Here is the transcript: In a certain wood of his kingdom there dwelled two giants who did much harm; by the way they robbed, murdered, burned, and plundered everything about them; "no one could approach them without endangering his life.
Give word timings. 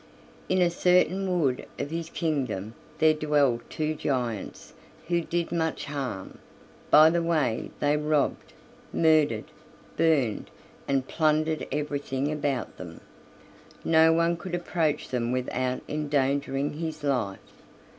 In 0.49 0.63
a 0.63 0.71
certain 0.71 1.29
wood 1.39 1.67
of 1.77 1.91
his 1.91 2.09
kingdom 2.09 2.73
there 2.97 3.13
dwelled 3.13 3.61
two 3.69 3.93
giants 3.93 4.73
who 5.07 5.21
did 5.21 5.51
much 5.51 5.85
harm; 5.85 6.39
by 6.89 7.11
the 7.11 7.21
way 7.21 7.69
they 7.79 7.95
robbed, 7.97 8.53
murdered, 8.91 9.51
burned, 9.97 10.49
and 10.87 11.07
plundered 11.07 11.67
everything 11.71 12.31
about 12.31 12.77
them; 12.77 12.99
"no 13.85 14.11
one 14.11 14.37
could 14.37 14.55
approach 14.55 15.09
them 15.09 15.31
without 15.31 15.81
endangering 15.87 16.73
his 16.79 17.03
life. 17.03 17.39